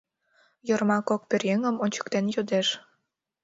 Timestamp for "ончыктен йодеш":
1.83-2.67